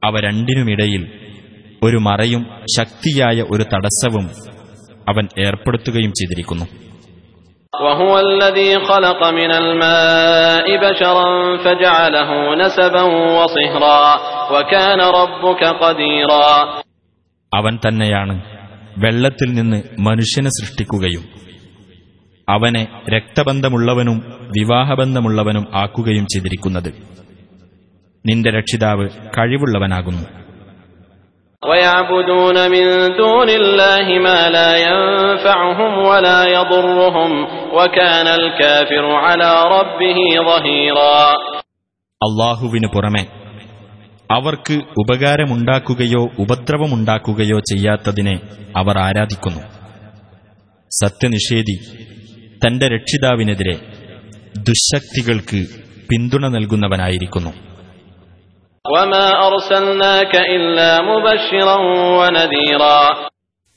[0.02, 1.04] അവ രണ്ടിനുമിടയിൽ
[1.86, 2.42] ഒരു മറയും
[2.76, 4.26] ശക്തിയായ ഒരു തടസ്സവും
[5.08, 6.68] അവൻ ഏർപ്പെടുത്തുകയും ചെയ്തിരിക്കുന്നു
[7.74, 13.04] وهو الذي خلق من الماء بشرا فجعله نسبا
[13.38, 14.02] وصهرا
[14.54, 16.48] وكان ربك قديرا
[17.52, 18.36] അവൻ തന്നെയാണ്
[18.98, 21.24] വെള്ളത്തിൽ നിന്ന് മനുഷ്യനെ സൃഷ്ടിക്കുകയും
[22.48, 24.18] അവനെ രക്തബന്ധമുള്ളവനും
[24.52, 26.92] വിവാഹബന്ധമുള്ളവനും ആക്കുകയും ചെയ്തിരിക്കുന്നത്
[28.26, 30.26] നിന്റെ രക്ഷിതാവ് കഴിവുള്ളവനാകുന്നു
[31.64, 32.86] ويعبدون من
[33.18, 37.32] دون الله ما لا ينفعهم ولا يضرهم
[37.74, 40.18] وكان الكافر على ربه
[40.50, 41.20] ظهيرا
[42.22, 43.24] അള്ളാഹുവിനു പുറമെ
[44.30, 48.36] അവർക്ക് ഉപകാരമുണ്ടാക്കുകയോ ഉപദ്രവമുണ്ടാക്കുകയോ ചെയ്യാത്തതിനെ
[48.76, 49.64] അവർ ആരാധിക്കുന്നു
[50.92, 51.76] സത്യനിഷേധി
[52.66, 53.76] തന്റെ രക്ഷിതാവിനെതിരെ
[54.70, 55.60] ദുശക്തികൾക്ക്
[56.10, 57.52] പിന്തുണ നൽകുന്നവനായിരിക്കുന്നു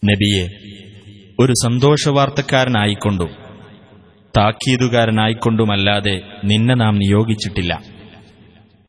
[0.03, 0.45] നബിയെ
[1.39, 3.31] ഒരു സന്തോഷവാർത്തക്കാരനായിക്കൊണ്ടും
[4.35, 7.75] താക്കീതുകാരനായിക്കൊണ്ടുമല്ലാതെ നിന്നെ നാം നിയോഗിച്ചിട്ടില്ല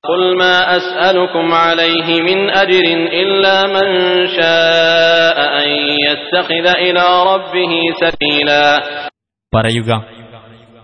[0.03, 3.87] قل ما أسألكم عليه من أجر إلا من
[4.37, 5.69] شاء أن
[6.07, 7.71] يتخذ إلى ربه
[8.03, 8.63] سبيلا
[9.53, 9.91] പറയുക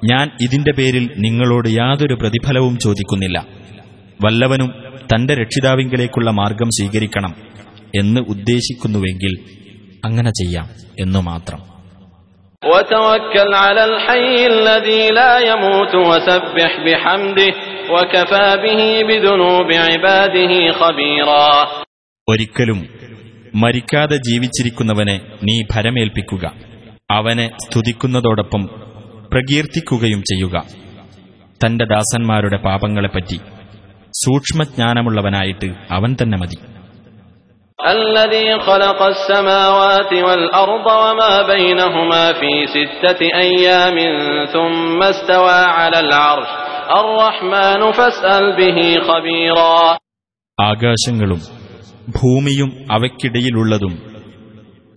[0.04, 3.38] ഞാൻ ഇതിന്റെ പേരിൽ നിങ്ങളോട് യാതൊരു പ്രതിഫലവും ചോദിക്കുന്നില്ല
[4.24, 4.74] വല്ലവനും
[5.14, 7.35] തന്റെ രക്ഷിതാവിങ്കിലേക്കുള്ള മാർഗം സ്വീകരിക്കണം
[7.98, 9.38] എന്ന് ഉദ്ദേശിക്കുന്നുവെങ്കിൽ
[10.05, 10.68] അങ്ങനെ ചെയ്യാം
[11.00, 11.59] എന്നു മാത്രം.
[22.29, 22.88] ഒരിക്കലും
[23.55, 26.55] മരിക്കാതെ ജീവിച്ചിരിക്കുന്നവനെ നീ ഭരമേൽപ്പിക്കുക.
[27.11, 28.66] അവനെ സ്തുതിക്കുന്നതോടൊപ്പം
[29.33, 30.64] പ്രകീർത്തിക്കുകയും ചെയ്യുക.
[31.66, 33.40] തന്റെ ദാസന്മാരുടെ പാപങ്ങളെപ്പറ്റി
[34.24, 36.60] സൂക്ഷ്മജ്ഞാനമുള്ളവനായിട്ട് അവൻ തന്നെ മതി
[37.80, 43.97] الذي خلق السماوات والأرض وما بينهما في ستة أيام
[44.47, 46.50] ثم استوى على العرش
[46.93, 49.78] الرحمن فاسأل به خبيرا
[50.58, 51.41] ആകാശങ്ങളും
[52.17, 53.93] ഭൂമിയും അവയ്ക്കിടയിലുള്ളതും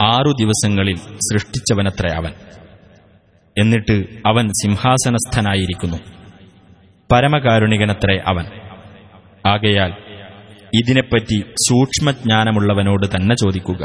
[0.06, 2.32] ആറു ദിവസങ്ങളിൽ സൃഷ്ടിച്ചവനത്ര അവൻ
[3.56, 3.96] എന്നിട്ട്
[4.26, 5.98] അവൻ സിംഹാസനസ്ഥനായിരിക്കുന്നു
[7.10, 8.46] പരമകാരുണികനത്രേ അവൻ
[9.48, 9.92] ആകയാൽ
[10.72, 13.84] ഇതിനെപ്പറ്റി സൂക്ഷ്മജ്ഞാനമുള്ളവനോട് തന്നെ ചോദിക്കുക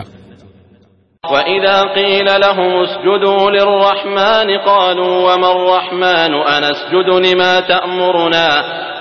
[1.24, 8.48] وإذا قيل لهم اسجدوا للرحمن قالوا وما الرحمن أنسجد لما تأمرنا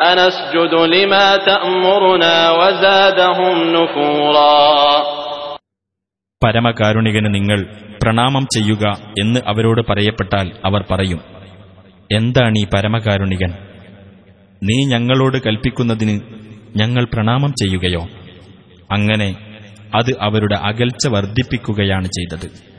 [0.02, 4.58] أنسجد لما تأمرنا وزادهم نفورا
[6.42, 7.58] പരമകാരുണികന് നിങ്ങൾ
[8.02, 8.84] പ്രണാമം ചെയ്യുക
[9.22, 11.20] എന്ന് അവരോട് പറയപ്പെട്ടാൽ അവർ പറയും
[12.10, 13.50] എന്താണ് ഈ പരമകാരുണികൻ
[14.62, 16.14] നീ ഞങ്ങളോട് കൽപ്പിക്കുന്നതിന്
[16.75, 18.01] ഞങ്ങൾ പ്രണാമം ചെയ്യുകയോ?
[18.91, 19.35] അങ്ങനെ
[19.95, 22.73] അത് അവരുടെ അകൽച്ച വർദ്ധിപ്പിക്കുകയാണ് ചെയ്തത്.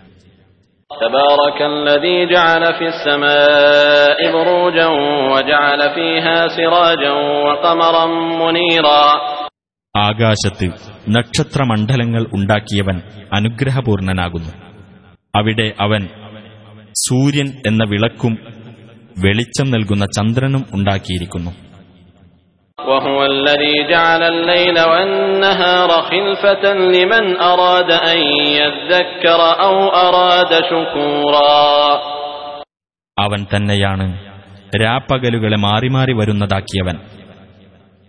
[9.96, 10.70] ആകാശത്ത്
[11.09, 13.02] നക്ഷത്രമണ്ഡലങ്ങൾ ഉണ്ടാക്കിയവൻ
[13.33, 14.50] അനുഗ്രഹപൂർണനാകുന്നു.
[15.37, 16.09] അവിടെ അവൻ
[17.09, 18.38] സൂര്യൻ എന്ന വിളക്കും
[19.24, 21.63] വെളിച്ചം നൽകുന്ന ചന്ദ്രനും ഉണ്ടാക്കിയിരിക്കുന്നു.
[22.79, 26.63] وهو الذي جعل الليل والنهار خلفة
[26.95, 28.19] لمن أراد أن
[28.53, 29.75] يذكر أو
[30.07, 31.59] أراد شكورا
[33.17, 34.05] അവൻ തന്നെയാണ്
[34.81, 36.97] രാപ്പകലുകളെ മാറി മാറി വരുന്നതാക്കിയവൻ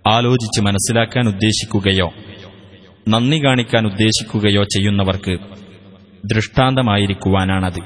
[0.04, 2.08] ആലോചിച്ച് മനസ്സിലാക്കാൻ ഉദ്ദേശിക്കുകയോ
[3.08, 5.34] നന്ദി കാണിക്കാൻ ഉദ്ദേശിക്കുകയോ ചെയ്യുന്നവർക്ക്
[6.24, 7.80] ദൃഷ്ടാന്തമായിരിക്കുവാനാണത്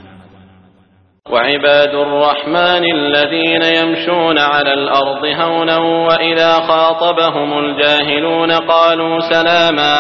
[1.29, 5.77] وعباد الرحمن الذين يمشون على الأرض هونا
[6.09, 9.95] وإذا خاطبهم الجاهلون قالوا سلاما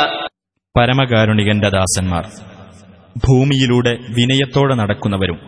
[0.75, 2.25] പരമകാരുണികന്റെ ദാസന്മാർ
[3.17, 5.38] ഭൂമിയിലൂടെ വിനയത്തോടെ നടക്കുന്നവരും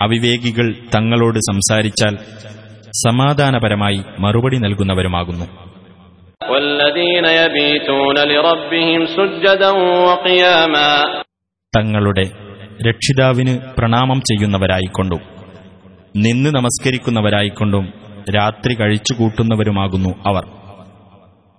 [0.00, 2.14] അവിവേകികൾ തങ്ങളോട് സംസാരിച്ചാൽ
[3.04, 5.46] സമാധാനപരമായി മറുപടി നൽകുന്നവരുമാകുന്നു
[6.48, 9.70] والذين يبيتون لربهم سجدا
[10.08, 10.90] وقياما
[11.72, 12.24] തങ്ങളുടെ
[12.80, 15.22] രക്ഷിതാവിന് പ്രണാമം ചെയ്യുന്നവരായിക്കൊണ്ടും
[16.24, 17.84] നിന്ന് നമസ്കരിക്കുന്നവരായിക്കൊണ്ടും
[18.36, 20.44] രാത്രി കഴിച്ചുകൂട്ടുന്നവരുമാകുന്നു അവർ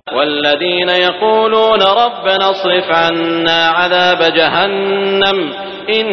[0.07, 5.37] والذين يقولون ربنا اصرف عنا عذاب جهنم
[5.91, 6.07] إن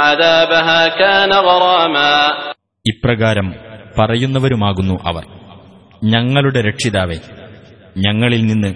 [0.00, 2.12] عذابها كان غراما
[2.84, 3.46] ഇപ്രകാരം
[3.96, 5.24] പറയുന്നവരുമാകുന്നു അവർ
[6.04, 7.18] ഞങ്ങളുടെ രക്ഷിതാവേ
[7.98, 8.70] ഞങ്ങളിൽ നിന്ന്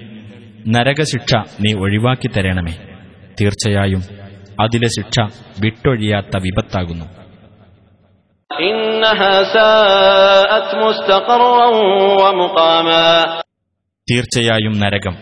[0.75, 1.33] നരകശിക്ഷ
[1.63, 2.75] നീ ഒഴിവാക്കി തരണമേ
[3.39, 4.03] തീർച്ചയായും
[4.63, 5.17] അതിലെ ശിക്ഷ
[5.63, 7.07] വിട്ടൊഴിയാത്ത വിപത്താകുന്നു
[8.51, 11.67] إنها ساءت مستقرا
[12.23, 13.07] ومقاما
[14.09, 15.15] തീർച്ചയായും നരകം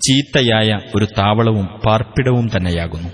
[0.00, 3.10] ചീത്തയായ ഒരു താവളവും പാർപ്പിടവും തന്നെയാകുന്നു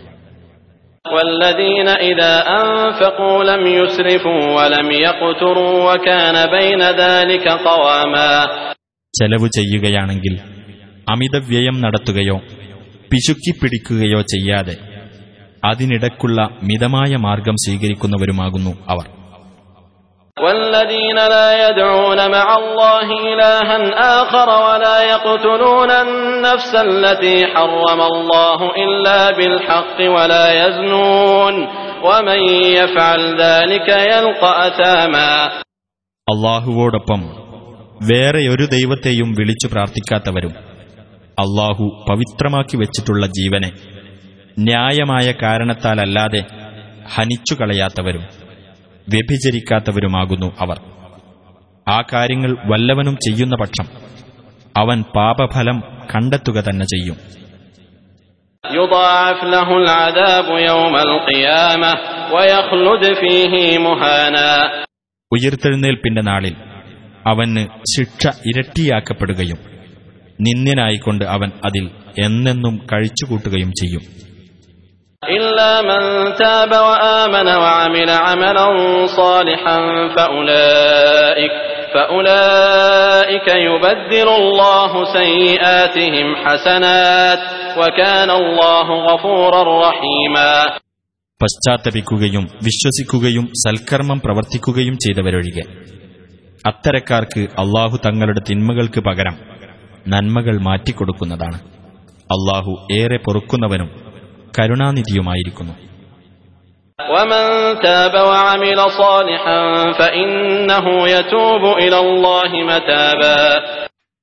[1.04, 8.30] والذين إذا أنفقوا لم يسرفوا ولم يقتروا وكان بين ذلك قواما
[9.14, 10.34] ചെലവ് ചെയ്യുകയാണെങ്കിൽ
[11.06, 12.36] അമിതവ്യയം നടത്തുകയോ
[13.10, 14.74] പിശുക്കിപ്പിടിക്കുകയോ ചെയ്യാതെ
[15.62, 19.06] അതിനിടക്കുള്ള മിതമായ മാർഗം സ്വീകരിക്കുന്നവരുമാകുന്നു അവർ
[20.36, 23.76] والذين لا يدعون مع الله إلها
[24.22, 31.54] آخر ولا يقتلون النفس التي حرم الله إلا بالحق ولا يزنون
[32.02, 32.40] ومن
[32.72, 35.30] يفعل ذلك يلقى أثاما
[36.26, 37.20] അള്ളാഹുവോടൊപ്പം
[38.10, 40.54] വേറെ ഒരു ദൈവത്തെയും വിളിച്ചു പ്രാർത്ഥിക്കാത്തവരും
[41.38, 43.70] അള്ളാഹു പവിത്രമാക്കി വെച്ചിട്ടുള്ള ജീവനെ
[44.59, 46.45] ന്യായമായ കാരണത്താലല്ലാതെ
[47.13, 48.25] ഹനിച്ചു കളയാത്തവരും
[49.09, 50.81] വ്യഭിചരിക്കാത്തവരുമാകുന്നു അവർ.
[51.89, 53.85] ആ കാര്യങ്ങൾ വല്ലവനും ചെയ്യുന്ന പക്ഷം
[54.77, 55.83] അവൻ പാപഫലം
[56.15, 57.17] കണ്ടെത്തുക തന്നെ ചെയ്യും.
[65.33, 66.55] ഉയർത്തെഴുന്നേൽപ്പിന്റെ നാളിൽ
[67.27, 69.57] അവന് ശിക്ഷ ഇരട്ടിയാക്കപ്പെടുകയും
[70.41, 71.89] നിന്ദ്യനായിക്കൊണ്ട് അവൻ അതിൽ
[72.25, 74.30] എന്നെന്നും കഴിച്ചുകൂട്ടുകയും ചെയ്യും.
[75.22, 76.02] إلا من
[76.34, 78.66] تاب وآمن وعمل عملا
[79.18, 79.78] صالحا
[80.16, 81.52] فأولئك
[81.94, 87.40] فأولئك يبدل الله سيئاتهم حسنات
[87.78, 90.50] وكان الله غفورا رحيما
[91.40, 95.64] പശ്ചാത്തപിക്കുകയും വിശ്വസിക്കുകയും സൽക്കർമ്മം പ്രവർത്തിക്കുകയും ചെയ്തവരൊഴികെ
[96.64, 99.34] അത്തരക്കാർക്ക് അള്ളാഹു തങ്ങളുടെ തിന്മകൾക്ക് പകരം
[100.06, 101.58] നന്മകൾ മാറ്റിക്കൊടുക്കുന്നതാണ്
[102.30, 103.90] അള്ളാഹു ഏറെ പൊറുക്കുന്നവനും
[104.59, 105.73] കരുണാനിധിയുമായിരിക്കുന്നു.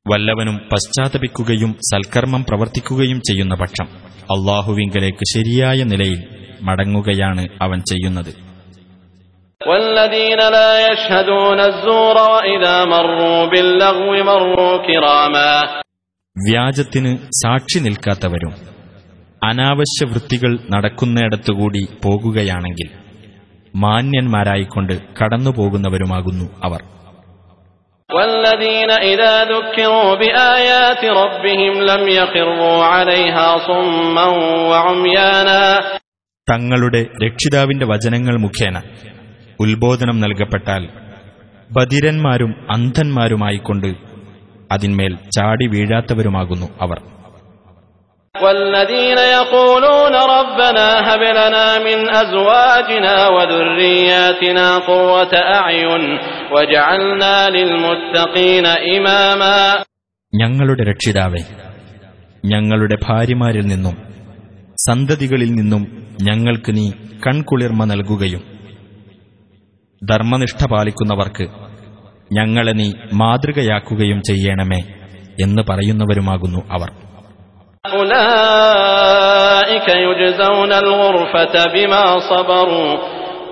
[0.09, 6.29] വല്ലവനും പശ്ചാത്തപിക്കുകയും സൽക്കർമ്മം പ്രവർത്തിക്കുകയും ചെയ്യുന്ന പക്ഷം അള്ളാഹുവിങ്കലേക്ക് ശരിയായ നിലയിൽ
[6.63, 8.49] മടങ്ങുകയാണ് അവൻ ചെയ്യുന്നത്.
[16.39, 18.78] വ്യാജത്തിന് സാക്ഷി നിൽക്കാത്തവരും
[19.42, 22.90] അനാവശ്യ വൃത്തികൾ നടക്കുന്നിടത്തുകൂടി പോകുകയാണെങ്കിൽ
[23.74, 26.82] മാന്യന്മാരായിക്കൊണ്ട് കടന്നുപോകുന്നവരുമാകുന്നു അവർ
[28.10, 34.26] والذين إذا ذكروا بآيات ربهم لم يخروا عليها صما
[34.70, 35.62] وعميانا
[36.48, 38.76] തങ്ങളുടെ രക്ഷിതാവിന്റെ വചനങ്ങൾ മുഖേന
[39.60, 40.84] ഉത്ബോധനം നൽകപ്പെട്ടാൽ
[41.70, 43.90] ബധിരന്മാരും അന്ധന്മാരുമായിക്കൊണ്ട്
[44.72, 47.00] അതിന്മേൽ ചാടി വീഴാത്തവരുമാകുന്നു അവർ
[48.36, 56.04] والذين يقولون ربنا هب لنا من أزواجنا وذرياتنا قرة أعين
[56.52, 59.58] واجعلنا للمتقين إماما
[60.34, 61.42] ഞങ്ങളുടെ രക്ഷിതാവേ
[62.44, 63.96] ഞങ്ങളുടെ ഭാര്യമാരിൽ നിന്നും
[64.80, 65.84] സന്തതികളിൽ നിന്നും
[66.24, 66.86] ഞങ്ങൾക്ക് നീ
[67.26, 68.42] കൺകുളിർമ നൽകുകയും
[70.02, 71.46] ധർമ്മനിഷ്ഠ പാലിക്കുന്നവർക്ക്
[72.32, 72.88] ഞങ്ങളെ നീ
[73.22, 74.82] മാതൃകയാക്കുകയും ചെയ്യണമേ
[75.44, 76.90] എന്ന് പറയുന്നവരുമാകുന്നു അവർ
[78.54, 82.90] أولئك يجزون الغرفة بما صبروا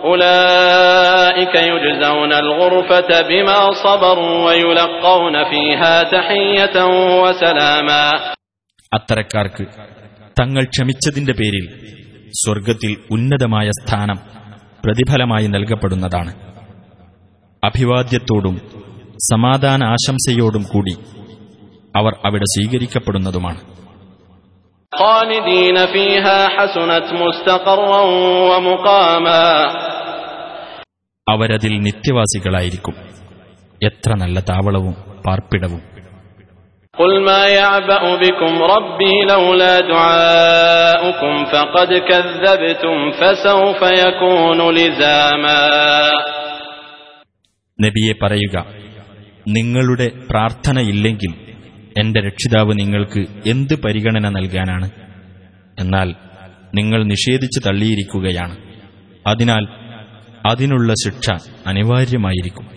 [0.03, 6.75] أولئك يجزون الغرفة بما صبروا ويلقون فيها تحية
[7.23, 8.03] وسلاما
[8.91, 9.63] അത്തരക്കാർക്ക്
[10.37, 11.65] തങ്ങൾ ക്ഷമിച്ചതിന്റെ പേരിൽ
[12.35, 14.17] സ്വർഗത്തിൽ ഉന്നതമായ സ്ഥാനം
[14.83, 16.31] പ്രതിഫലമായി നൽകപ്പെടുന്നതാണ്
[17.63, 18.55] അഭിവാദ്യത്തോടും
[19.25, 20.95] സമാധാന ആശംസയോടും കൂടി
[21.95, 23.61] അവർ അവിടെ സ്വീകരിക്കപ്പെടുന്നതുമാണ്
[24.91, 28.01] خالدين فيها حسنت مستقرا
[28.49, 29.43] ومقاما
[31.27, 32.95] അവരതിൽ നിത്യവാസികളായിരിക്കും
[33.81, 34.95] എത്ര നല്ല താവളവും
[35.25, 35.81] പാർപ്പിടവും
[36.93, 45.61] قل ما يعبأ بكم ربي لولا دعاؤكم فقد كذبتم فسوف يكون لزاما
[47.79, 48.55] നബിയെ പറയുക
[49.47, 51.31] നിങ്ങളുടെ പ്രാർത്ഥനയില്ലെങ്കിൽ
[51.98, 54.90] എന്റെ രക്ഷിതാവ് നിങ്ങൾക്ക് എന്ത് പരിഗണന നൽകാനാണ്?
[55.78, 56.14] എന്നാൽ
[56.74, 58.56] നിങ്ങൾ നിഷേധിച്ചു തള്ളിയിരിക്കുകയാണ്.
[59.26, 59.66] അതിനാൽ
[60.46, 61.30] അതിനുള്ള ശിക്ഷ
[61.66, 62.75] അനിവാര്യമായിരിക്കും.